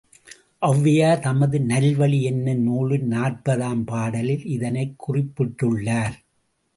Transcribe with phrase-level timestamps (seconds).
[0.59, 6.17] ஒளவையார் தமது நல்வழி என்னும் நூலின் நாற்பதாம் பாடலில் இதனைக் குறிப்பிட்டுள்ளார்.